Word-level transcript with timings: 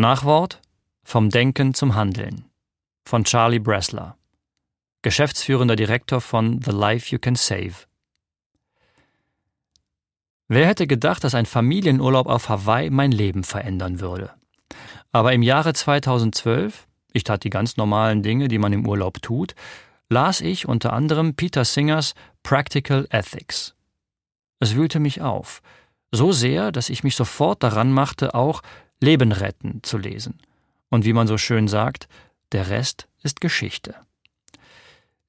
Nachwort 0.00 0.60
Vom 1.02 1.28
Denken 1.28 1.74
zum 1.74 1.96
Handeln 1.96 2.44
von 3.04 3.24
Charlie 3.24 3.58
Bressler, 3.58 4.16
geschäftsführender 5.02 5.74
Direktor 5.74 6.20
von 6.20 6.62
The 6.62 6.70
Life 6.70 7.10
You 7.10 7.18
Can 7.18 7.34
Save. 7.34 7.74
Wer 10.46 10.68
hätte 10.68 10.86
gedacht, 10.86 11.24
dass 11.24 11.34
ein 11.34 11.46
Familienurlaub 11.46 12.28
auf 12.28 12.48
Hawaii 12.48 12.90
mein 12.90 13.10
Leben 13.10 13.42
verändern 13.42 13.98
würde? 13.98 14.30
Aber 15.10 15.32
im 15.32 15.42
Jahre 15.42 15.72
2012, 15.72 16.86
ich 17.12 17.24
tat 17.24 17.42
die 17.42 17.50
ganz 17.50 17.76
normalen 17.76 18.22
Dinge, 18.22 18.46
die 18.46 18.58
man 18.58 18.72
im 18.72 18.86
Urlaub 18.86 19.20
tut, 19.20 19.56
las 20.08 20.40
ich 20.40 20.68
unter 20.68 20.92
anderem 20.92 21.34
Peter 21.34 21.64
Singers 21.64 22.14
Practical 22.44 23.08
Ethics. 23.10 23.74
Es 24.60 24.76
wühlte 24.76 25.00
mich 25.00 25.22
auf, 25.22 25.60
so 26.12 26.30
sehr, 26.30 26.70
dass 26.70 26.88
ich 26.88 27.02
mich 27.02 27.16
sofort 27.16 27.64
daran 27.64 27.90
machte, 27.90 28.36
auch 28.36 28.62
Leben 29.00 29.32
retten 29.32 29.80
zu 29.82 29.98
lesen. 29.98 30.38
Und 30.90 31.04
wie 31.04 31.12
man 31.12 31.26
so 31.26 31.38
schön 31.38 31.68
sagt, 31.68 32.08
der 32.52 32.70
Rest 32.70 33.08
ist 33.22 33.40
Geschichte. 33.40 33.94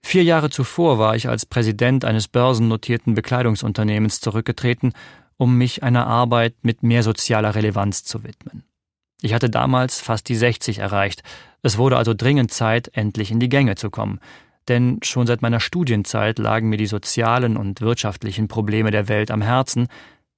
Vier 0.01 0.23
Jahre 0.23 0.49
zuvor 0.49 0.97
war 0.97 1.15
ich 1.15 1.27
als 1.27 1.45
Präsident 1.45 2.05
eines 2.05 2.27
börsennotierten 2.27 3.13
Bekleidungsunternehmens 3.13 4.21
zurückgetreten, 4.21 4.93
um 5.37 5.57
mich 5.57 5.83
einer 5.83 6.07
Arbeit 6.07 6.55
mit 6.61 6.83
mehr 6.83 7.03
sozialer 7.03 7.55
Relevanz 7.55 8.03
zu 8.03 8.23
widmen. 8.23 8.63
Ich 9.21 9.33
hatte 9.33 9.49
damals 9.49 9.99
fast 9.99 10.29
die 10.29 10.35
60 10.35 10.79
erreicht, 10.79 11.23
es 11.61 11.77
wurde 11.77 11.97
also 11.97 12.13
dringend 12.13 12.51
Zeit, 12.51 12.89
endlich 12.93 13.31
in 13.31 13.39
die 13.41 13.49
Gänge 13.49 13.75
zu 13.75 13.89
kommen, 13.89 14.19
denn 14.69 14.99
schon 15.03 15.27
seit 15.27 15.41
meiner 15.41 15.59
Studienzeit 15.59 16.39
lagen 16.39 16.69
mir 16.69 16.77
die 16.77 16.87
sozialen 16.87 17.57
und 17.57 17.81
wirtschaftlichen 17.81 18.47
Probleme 18.47 18.91
der 18.91 19.09
Welt 19.09 19.31
am 19.31 19.41
Herzen, 19.41 19.87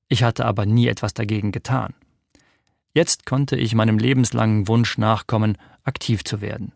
ich 0.08 0.24
hatte 0.24 0.46
aber 0.46 0.66
nie 0.66 0.88
etwas 0.88 1.14
dagegen 1.14 1.52
getan. 1.52 1.94
Jetzt 2.94 3.26
konnte 3.26 3.56
ich 3.56 3.76
meinem 3.76 3.98
lebenslangen 3.98 4.68
Wunsch 4.68 4.98
nachkommen, 4.98 5.58
aktiv 5.84 6.24
zu 6.24 6.42
werden. 6.42 6.74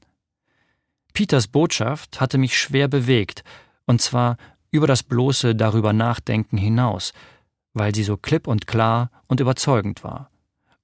Peters 1.13 1.47
Botschaft 1.47 2.19
hatte 2.19 2.37
mich 2.37 2.57
schwer 2.57 2.87
bewegt, 2.87 3.43
und 3.85 4.01
zwar 4.01 4.37
über 4.71 4.87
das 4.87 5.03
bloße 5.03 5.55
darüber 5.55 5.93
nachdenken 5.93 6.57
hinaus, 6.57 7.13
weil 7.73 7.95
sie 7.95 8.03
so 8.03 8.17
klipp 8.17 8.47
und 8.47 8.67
klar 8.67 9.09
und 9.27 9.39
überzeugend 9.39 10.03
war. 10.03 10.29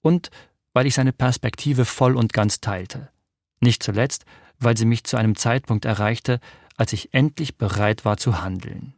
Und 0.01 0.31
weil 0.73 0.85
ich 0.85 0.95
seine 0.95 1.13
Perspektive 1.13 1.85
voll 1.85 2.16
und 2.16 2.33
ganz 2.33 2.61
teilte. 2.61 3.09
Nicht 3.59 3.83
zuletzt, 3.83 4.25
weil 4.59 4.77
sie 4.77 4.85
mich 4.85 5.03
zu 5.03 5.17
einem 5.17 5.35
Zeitpunkt 5.35 5.85
erreichte, 5.85 6.39
als 6.77 6.93
ich 6.93 7.13
endlich 7.13 7.57
bereit 7.57 8.05
war 8.05 8.17
zu 8.17 8.41
handeln. 8.41 8.93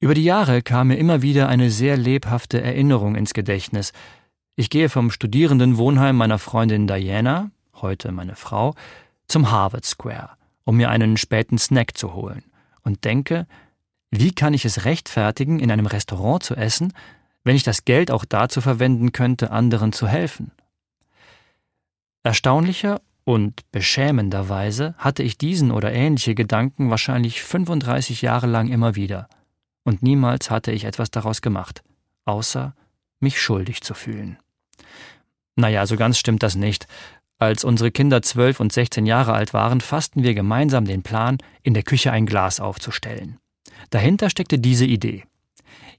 Über 0.00 0.14
die 0.14 0.24
Jahre 0.24 0.62
kam 0.62 0.88
mir 0.88 0.96
immer 0.96 1.22
wieder 1.22 1.48
eine 1.48 1.70
sehr 1.70 1.96
lebhafte 1.96 2.60
Erinnerung 2.60 3.14
ins 3.14 3.34
Gedächtnis. 3.34 3.92
Ich 4.54 4.68
gehe 4.68 4.90
vom 4.90 5.10
Studierendenwohnheim 5.10 6.14
meiner 6.14 6.38
Freundin 6.38 6.86
Diana, 6.86 7.50
heute 7.76 8.12
meine 8.12 8.36
Frau, 8.36 8.74
zum 9.26 9.50
Harvard 9.50 9.86
Square, 9.86 10.30
um 10.64 10.76
mir 10.76 10.90
einen 10.90 11.16
späten 11.16 11.56
Snack 11.56 11.96
zu 11.96 12.12
holen, 12.12 12.44
und 12.82 13.06
denke, 13.06 13.46
wie 14.10 14.32
kann 14.32 14.52
ich 14.52 14.66
es 14.66 14.84
rechtfertigen, 14.84 15.58
in 15.58 15.70
einem 15.70 15.86
Restaurant 15.86 16.42
zu 16.42 16.54
essen, 16.54 16.92
wenn 17.44 17.56
ich 17.56 17.62
das 17.62 17.86
Geld 17.86 18.10
auch 18.10 18.26
dazu 18.26 18.60
verwenden 18.60 19.12
könnte, 19.12 19.50
anderen 19.52 19.94
zu 19.94 20.06
helfen? 20.06 20.52
Erstaunlicher 22.22 23.00
und 23.24 23.62
beschämenderweise 23.72 24.94
hatte 24.98 25.22
ich 25.22 25.38
diesen 25.38 25.70
oder 25.70 25.94
ähnliche 25.94 26.34
Gedanken 26.34 26.90
wahrscheinlich 26.90 27.42
35 27.42 28.20
Jahre 28.20 28.48
lang 28.48 28.68
immer 28.68 28.96
wieder, 28.96 29.30
und 29.84 30.02
niemals 30.02 30.50
hatte 30.50 30.72
ich 30.72 30.84
etwas 30.84 31.10
daraus 31.10 31.40
gemacht, 31.40 31.82
außer 32.26 32.74
mich 33.22 33.40
schuldig 33.40 33.82
zu 33.82 33.94
fühlen. 33.94 34.38
Naja, 35.56 35.86
so 35.86 35.96
ganz 35.96 36.18
stimmt 36.18 36.42
das 36.42 36.54
nicht, 36.54 36.86
als 37.38 37.64
unsere 37.64 37.90
Kinder 37.90 38.22
zwölf 38.22 38.60
und 38.60 38.72
sechzehn 38.72 39.04
Jahre 39.04 39.32
alt 39.32 39.52
waren, 39.52 39.80
fassten 39.80 40.22
wir 40.22 40.32
gemeinsam 40.32 40.84
den 40.84 41.02
Plan, 41.02 41.38
in 41.62 41.74
der 41.74 41.82
Küche 41.82 42.12
ein 42.12 42.24
Glas 42.24 42.60
aufzustellen. 42.60 43.38
Dahinter 43.90 44.30
steckte 44.30 44.58
diese 44.58 44.86
Idee. 44.86 45.24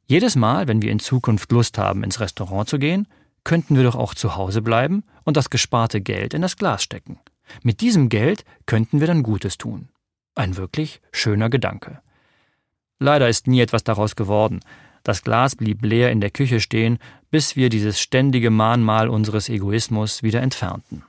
Jedes 0.05 0.35
Mal, 0.35 0.67
wenn 0.67 0.81
wir 0.81 0.91
in 0.91 0.99
Zukunft 0.99 1.51
Lust 1.51 1.77
haben, 1.77 2.03
ins 2.03 2.19
Restaurant 2.19 2.69
zu 2.69 2.79
gehen, 2.79 3.07
könnten 3.43 3.75
wir 3.75 3.83
doch 3.83 3.95
auch 3.95 4.13
zu 4.13 4.37
Hause 4.37 4.61
bleiben 4.61 5.03
und 5.25 5.35
das 5.35 5.49
gesparte 5.49 5.99
Geld 5.99 6.33
in 6.33 6.41
das 6.41 6.55
Glas 6.55 6.81
stecken. 6.81 7.19
Mit 7.61 7.81
diesem 7.81 8.07
Geld 8.07 8.45
könnten 8.65 9.01
wir 9.01 9.07
dann 9.07 9.21
Gutes 9.21 9.57
tun. 9.57 9.89
Ein 10.35 10.55
wirklich 10.55 11.01
schöner 11.11 11.49
Gedanke. 11.49 12.01
Leider 12.99 13.27
ist 13.27 13.47
nie 13.47 13.59
etwas 13.59 13.83
daraus 13.83 14.15
geworden. 14.15 14.61
Das 15.03 15.21
Glas 15.21 15.55
blieb 15.55 15.83
leer 15.83 16.11
in 16.11 16.21
der 16.21 16.31
Küche 16.31 16.59
stehen, 16.59 16.97
bis 17.29 17.55
wir 17.55 17.69
dieses 17.69 17.99
ständige 17.99 18.49
Mahnmal 18.49 19.09
unseres 19.09 19.49
Egoismus 19.49 20.23
wieder 20.23 20.41
entfernten. 20.41 21.03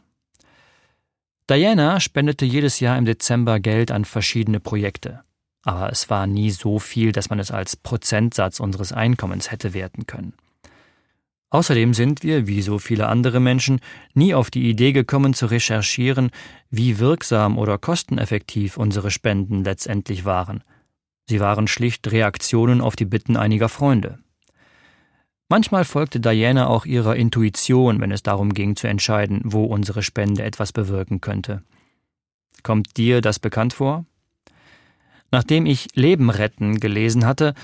Diana 1.49 2.01
spendete 2.01 2.45
jedes 2.45 2.81
Jahr 2.81 2.99
im 2.99 3.05
Dezember 3.05 3.61
Geld 3.61 3.93
an 3.93 4.05
verschiedene 4.05 4.61
Projekte. 4.61 5.21
Aber 5.63 5.91
es 5.91 6.11
war 6.11 6.27
nie 6.27 6.51
so 6.51 6.79
viel, 6.79 7.13
dass 7.13 7.31
man 7.31 7.39
es 7.39 7.51
als 7.51 7.77
Prozentsatz 7.77 8.61
unseres 8.61 8.93
Einkommens 8.93 9.51
hätte 9.51 9.75
werten 9.75 10.07
können. 10.07 10.35
Außerdem 11.51 11.95
sind 11.95 12.23
wir, 12.23 12.49
wie 12.49 12.63
so 12.63 12.79
viele 12.79 13.07
andere 13.07 13.39
Menschen, 13.39 13.81
nie 14.13 14.35
auf 14.35 14.51
die 14.51 14.69
Idee 14.69 14.93
gekommen 14.93 15.35
zu 15.35 15.47
recherchieren, 15.47 16.31
wie 16.71 16.99
wirksam 16.99 17.59
oder 17.59 17.79
kosteneffektiv 17.79 18.77
unsere 18.77 19.11
Spenden 19.11 19.63
letztendlich 19.63 20.25
waren. 20.25 20.65
Sie 21.29 21.41
waren 21.41 21.67
schlicht 21.67 22.11
Reaktionen 22.11 22.81
auf 22.81 22.97
die 22.97 23.07
Bitten 23.07 23.37
einiger 23.37 23.69
Freunde. 23.69 24.19
Manchmal 25.49 25.85
folgte 25.85 26.21
Diana 26.21 26.67
auch 26.67 26.87
ihrer 26.87 27.17
Intuition, 27.17 28.01
wenn 28.01 28.11
es 28.11 28.23
darum 28.23 28.55
ging 28.55 28.77
zu 28.77 28.87
entscheiden, 28.87 29.41
wo 29.45 29.65
unsere 29.65 30.03
Spende 30.03 30.43
etwas 30.43 30.73
bewirken 30.73 31.21
könnte. 31.21 31.63
Kommt 32.63 32.97
dir 32.97 33.21
das 33.21 33.39
bekannt 33.39 33.75
vor? 33.75 34.07
Nachdem 35.31 35.67
ich 35.67 35.89
Leben 35.95 36.31
retten 36.31 36.81
gelesen 36.81 37.27
hatte, 37.27 37.55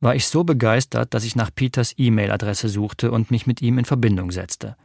war 0.00 0.14
ich 0.14 0.26
so 0.26 0.44
begeistert, 0.44 1.14
dass 1.14 1.24
ich 1.24 1.36
nach 1.36 1.50
Peters 1.54 1.94
E-Mail-Adresse 1.96 2.68
suchte 2.68 3.10
und 3.10 3.30
mich 3.30 3.46
mit 3.46 3.62
ihm 3.62 3.78
in 3.78 3.84
Verbindung 3.84 4.30
setzte. 4.30 4.76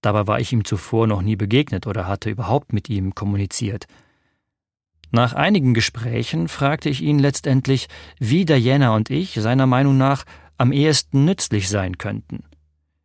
Dabei 0.00 0.26
war 0.26 0.38
ich 0.38 0.52
ihm 0.52 0.64
zuvor 0.64 1.06
noch 1.06 1.22
nie 1.22 1.36
begegnet 1.36 1.86
oder 1.86 2.06
hatte 2.06 2.30
überhaupt 2.30 2.72
mit 2.72 2.90
ihm 2.90 3.14
kommuniziert. 3.14 3.86
Nach 5.14 5.32
einigen 5.32 5.74
Gesprächen 5.74 6.48
fragte 6.48 6.88
ich 6.88 7.00
ihn 7.00 7.20
letztendlich, 7.20 7.86
wie 8.18 8.44
Diana 8.44 8.96
und 8.96 9.10
ich 9.10 9.34
seiner 9.34 9.64
Meinung 9.64 9.96
nach 9.96 10.24
am 10.58 10.72
ehesten 10.72 11.24
nützlich 11.24 11.68
sein 11.68 11.98
könnten, 11.98 12.42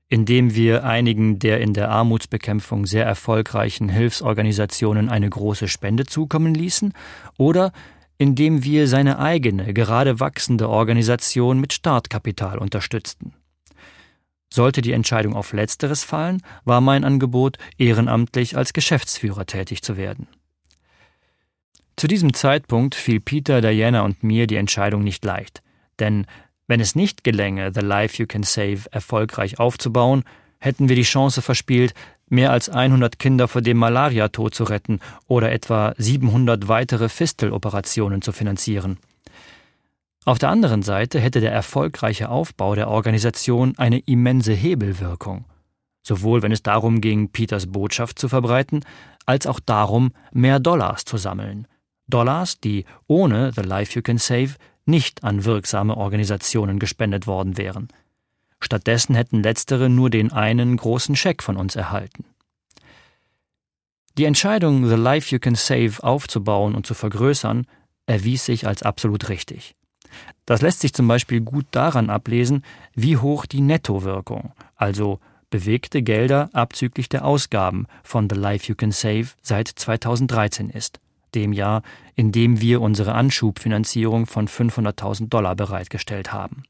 indem 0.08 0.56
wir 0.56 0.84
einigen 0.86 1.38
der 1.38 1.62
in 1.62 1.75
der 1.75 1.92
Armutsbekämpfung 1.92 2.88
sehr 2.88 3.06
erfolgreichen 3.06 3.90
Hilfsorganisationen 3.90 5.08
eine 5.08 5.30
große 5.30 5.68
Spende 5.68 6.03
zukommen 6.08 6.56
ließen 6.56 6.94
oder 7.38 7.74
indem 8.18 8.64
wir 8.64 8.88
seine 8.88 9.19
eigene, 9.19 9.72
gerade 9.75 10.19
wachsende 10.19 10.68
Organisation 10.68 11.59
mit 11.59 11.74
Startkapital 11.74 12.58
unterstützten. 12.58 13.34
Sollte 14.52 14.81
die 14.81 14.94
Entscheidung 14.94 15.36
auf 15.36 15.53
Letzteres 15.53 16.03
fallen, 16.03 16.42
war 16.66 16.81
mein 16.81 17.03
Angebot, 17.03 17.59
ehrenamtlich 17.78 18.58
als 18.58 18.74
Geschäftsführer 18.74 19.46
tätig 19.46 19.84
zu 19.84 19.96
werden. 19.96 20.28
Zu 22.00 22.08
diesem 22.08 22.34
Zeitpunkt 22.34 22.96
fiel 22.96 23.20
Peter, 23.20 23.60
Diana 23.60 24.04
und 24.04 24.24
mir 24.24 24.48
die 24.48 24.56
Entscheidung 24.56 25.04
nicht 25.04 25.26
leicht, 25.26 25.62
denn 26.00 26.28
wenn 26.66 26.80
es 26.80 26.96
nicht 26.96 27.26
gelänge, 27.26 27.74
The 27.74 27.82
Life 27.82 28.22
You 28.22 28.26
Can 28.26 28.44
Save 28.44 28.84
erfolgreich 28.90 29.60
aufzubauen, 29.60 30.24
hätten 30.60 30.88
wir 30.88 30.96
die 30.96 31.02
Chance 31.02 31.42
verspielt, 31.42 31.94
mehr 32.30 32.54
als 32.54 32.70
100 32.70 33.20
Kinder 33.20 33.50
vor 33.50 33.62
dem 33.62 33.76
Malariatod 33.76 34.56
zu 34.56 34.64
retten 34.64 35.02
oder 35.28 35.52
etwa 35.52 35.94
700 35.98 36.70
weitere 36.70 37.10
Fisteloperationen 37.10 38.22
zu 38.22 38.31
finanzieren. 38.31 38.98
Auf 40.24 40.40
der 40.40 40.52
anderen 40.52 40.84
Seite 40.84 41.20
hätte 41.20 41.42
der 41.42 41.52
erfolgreiche 41.52 42.30
Aufbau 42.30 42.76
der 42.76 42.88
Organisation 42.88 43.78
eine 43.78 44.00
immense 44.00 44.54
Hebelwirkung, 44.54 45.44
sowohl 46.02 46.44
wenn 46.44 46.54
es 46.54 46.64
darum 46.64 47.02
ging, 47.02 47.28
Peters 47.28 47.68
Botschaft 47.68 48.19
zu 48.19 48.30
verbreiten, 48.30 48.86
als 49.25 49.48
auch 49.48 49.60
darum, 49.60 50.13
mehr 50.31 50.62
Dollars 50.62 51.04
zu 51.04 51.18
sammeln. 51.18 51.68
Dollars, 52.10 52.60
die 52.60 52.86
ohne 53.08 53.52
The 53.54 53.62
Life 53.62 53.96
You 53.96 54.02
Can 54.02 54.18
Save 54.18 54.56
nicht 54.86 55.24
an 55.24 55.46
wirksame 55.46 55.96
Organisationen 55.96 56.80
gespendet 56.80 57.28
worden 57.28 57.58
wären. 57.58 57.88
Stattdessen 58.60 59.16
hätten 59.16 59.44
letztere 59.44 59.90
nur 59.90 60.10
den 60.10 60.32
einen 60.32 60.76
großen 60.76 61.16
Scheck 61.16 61.42
von 61.44 61.56
uns 61.56 61.76
erhalten. 61.76 62.26
Die 64.18 64.26
Entscheidung, 64.26 64.88
The 64.90 64.96
Life 64.96 65.34
You 65.34 65.40
Can 65.40 65.56
Save 65.56 66.04
aufzubauen 66.04 66.76
und 66.76 66.86
zu 66.86 66.94
vergrößern, 66.94 67.68
erwies 68.06 68.46
sich 68.46 68.68
als 68.68 68.84
absolut 68.84 69.30
richtig. 69.30 69.76
Das 70.46 70.62
lässt 70.62 70.82
sich 70.82 70.94
zum 70.94 71.08
Beispiel 71.08 71.42
gut 71.42 71.68
daran 71.72 72.10
ablesen, 72.10 72.64
wie 72.96 73.18
hoch 73.18 73.46
die 73.46 73.62
Nettowirkung, 73.62 74.52
also 74.76 75.20
bewegte 75.52 76.02
Gelder 76.02 76.50
abzüglich 76.54 77.08
der 77.08 77.24
Ausgaben 77.24 77.86
von 78.04 78.28
The 78.30 78.36
Life 78.36 78.68
You 78.68 78.76
Can 78.76 78.92
Save 78.92 79.28
seit 79.42 79.68
2013 79.68 80.70
ist 80.70 81.00
dem 81.36 81.54
Jahr, 81.54 81.84
in 82.16 82.31
dem 82.31 82.62
wir 82.62 82.81
unsere 82.81 83.14
Anschubfinanzierung 83.14 84.26
von 84.26 84.48
500.000 84.48 85.30
Dollar 85.30 85.56
bereitgestellt 85.56 86.34
haben. 86.34 86.64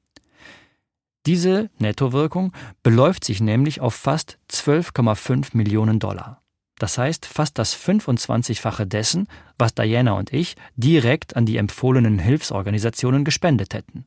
Diese 1.25 1.69
Nettowirkung 1.79 2.53
beläuft 2.81 3.25
sich 3.25 3.41
nämlich 3.41 3.81
auf 3.81 3.93
fast 3.93 4.39
12,5 4.49 5.49
Millionen 5.53 5.99
Dollar. 5.99 6.41
Das 6.79 6.97
heißt 6.97 7.25
fast 7.25 7.59
das 7.59 7.75
25-fache 7.75 8.85
dessen, 8.85 9.27
was 9.57 9.75
Diana 9.75 10.13
und 10.13 10.31
ich 10.33 10.55
direkt 10.75 11.35
an 11.35 11.45
die 11.45 11.57
empfohlenen 11.57 12.19
Hilfsorganisationen 12.19 13.25
gespendet 13.25 13.73
hätten. 13.73 14.05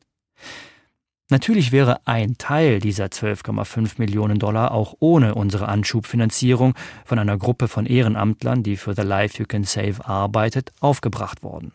Natürlich 1.33 1.71
wäre 1.71 2.05
ein 2.05 2.37
Teil 2.37 2.77
dieser 2.77 3.05
12,5 3.05 3.93
Millionen 3.97 4.37
Dollar 4.37 4.71
auch 4.71 4.93
ohne 4.99 5.33
unsere 5.33 5.67
Anschubfinanzierung 5.67 6.75
von 7.05 7.17
einer 7.17 7.39
Gruppe 7.39 7.67
von 7.67 7.87
Ehrenamtlern, 7.87 8.61
die 8.61 8.77
für 8.77 8.93
The 8.93 9.01
Life 9.01 9.39
You 9.39 9.47
Can 9.47 9.63
Save 9.63 10.05
arbeitet, 10.05 10.71
aufgebracht 10.79 11.41
worden. 11.41 11.73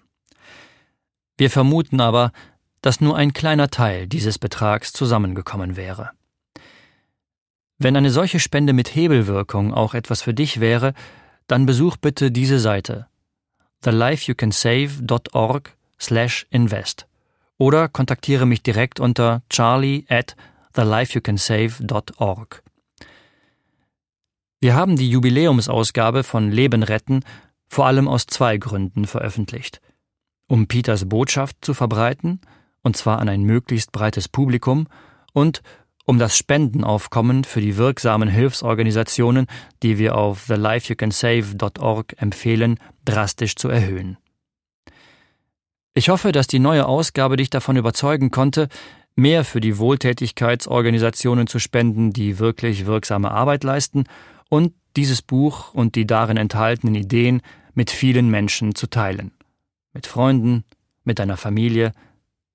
Wir 1.36 1.50
vermuten 1.50 2.00
aber, 2.00 2.30
dass 2.82 3.00
nur 3.00 3.16
ein 3.16 3.32
kleiner 3.32 3.68
Teil 3.68 4.06
dieses 4.06 4.38
Betrags 4.38 4.92
zusammengekommen 4.92 5.74
wäre. 5.74 6.10
Wenn 7.78 7.96
eine 7.96 8.10
solche 8.10 8.38
Spende 8.38 8.72
mit 8.72 8.94
Hebelwirkung 8.94 9.74
auch 9.74 9.94
etwas 9.94 10.22
für 10.22 10.34
dich 10.34 10.60
wäre, 10.60 10.94
dann 11.48 11.66
besuch 11.66 11.96
bitte 11.96 12.30
diese 12.30 12.60
Seite 12.60 13.08
thelifeyoucansave.org 13.82 15.76
slash 15.98 16.46
invest 16.50 17.07
oder 17.58 17.88
kontaktiere 17.88 18.46
mich 18.46 18.62
direkt 18.62 19.00
unter 19.00 19.42
charlie 19.50 20.04
at 20.08 20.36
thelifeyoucansave.org. 20.74 22.62
Wir 24.60 24.74
haben 24.74 24.96
die 24.96 25.10
Jubiläumsausgabe 25.10 26.24
von 26.24 26.50
Leben 26.50 26.82
retten 26.82 27.24
vor 27.68 27.86
allem 27.86 28.08
aus 28.08 28.26
zwei 28.26 28.56
Gründen 28.56 29.06
veröffentlicht. 29.06 29.80
Um 30.46 30.66
Peters 30.66 31.08
Botschaft 31.08 31.58
zu 31.60 31.74
verbreiten– 31.74 32.40
und 32.82 32.96
zwar 32.96 33.18
an 33.18 33.28
ein 33.28 33.42
möglichst 33.42 33.92
breites 33.92 34.28
Publikum, 34.28 34.86
und 35.32 35.62
um 36.04 36.18
das 36.18 36.38
Spendenaufkommen 36.38 37.44
für 37.44 37.60
die 37.60 37.76
wirksamen 37.76 38.28
Hilfsorganisationen, 38.28 39.46
die 39.82 39.98
wir 39.98 40.16
auf 40.16 40.46
thelifeyoucansave.org 40.46 42.14
empfehlen, 42.16 42.78
drastisch 43.04 43.56
zu 43.56 43.68
erhöhen. 43.68 44.16
Ich 45.98 46.10
hoffe, 46.10 46.30
dass 46.30 46.46
die 46.46 46.60
neue 46.60 46.86
Ausgabe 46.86 47.36
dich 47.36 47.50
davon 47.50 47.74
überzeugen 47.76 48.30
konnte, 48.30 48.68
mehr 49.16 49.44
für 49.44 49.58
die 49.60 49.78
Wohltätigkeitsorganisationen 49.78 51.48
zu 51.48 51.58
spenden, 51.58 52.12
die 52.12 52.38
wirklich 52.38 52.86
wirksame 52.86 53.32
Arbeit 53.32 53.64
leisten, 53.64 54.04
und 54.48 54.74
dieses 54.94 55.22
Buch 55.22 55.74
und 55.74 55.96
die 55.96 56.06
darin 56.06 56.36
enthaltenen 56.36 56.94
Ideen 56.94 57.42
mit 57.74 57.90
vielen 57.90 58.30
Menschen 58.30 58.76
zu 58.76 58.86
teilen. 58.86 59.32
Mit 59.92 60.06
Freunden, 60.06 60.62
mit 61.02 61.18
deiner 61.18 61.36
Familie, 61.36 61.90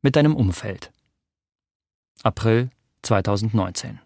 mit 0.01 0.15
deinem 0.15 0.37
Umfeld. 0.37 0.93
April 2.23 2.69
2019 3.01 3.99